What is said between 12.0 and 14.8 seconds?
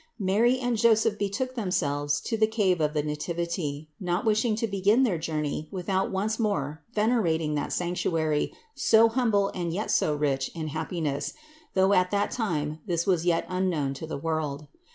that time this was yet unknown to the world.